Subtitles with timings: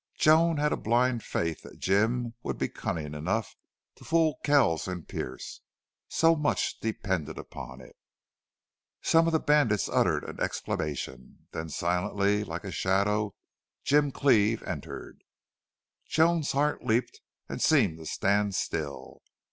[0.17, 3.55] Joan had a blind faith that Jim would be cunning enough
[3.97, 5.61] to fool Kells and Pearce.
[6.07, 7.95] So much depended upon it!
[9.03, 11.45] Some of the bandits uttered an exclamation.
[11.51, 13.35] Then silently, like a shadow,
[13.83, 15.21] Jim Cleve entered.
[16.07, 19.21] Joan's heart leaped and seemed to stand still.